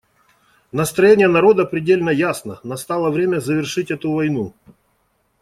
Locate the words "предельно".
1.63-2.09